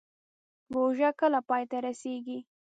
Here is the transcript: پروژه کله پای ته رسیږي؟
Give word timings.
پروژه 0.71 1.09
کله 1.19 1.39
پای 1.49 1.63
ته 1.71 1.77
رسیږي؟ 1.85 2.39